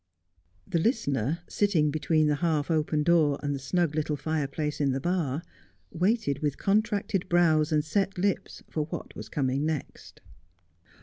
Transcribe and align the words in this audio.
The 0.65 0.79
listener, 0.79 1.41
sitting 1.47 1.91
between 1.91 2.25
the 2.25 2.37
half 2.37 2.71
open 2.71 3.03
door 3.03 3.39
and 3.43 3.53
the 3.53 3.59
snug 3.59 3.93
little 3.93 4.15
fireplace 4.15 4.81
in 4.81 4.93
the 4.93 4.99
bar, 4.99 5.43
waited 5.91 6.39
with 6.39 6.57
contracted 6.57 7.29
brows 7.29 7.71
and 7.71 7.85
set 7.85 8.17
lips 8.17 8.63
for 8.67 8.85
what 8.85 9.15
was 9.15 9.29
coming 9.29 9.63
next. 9.63 10.21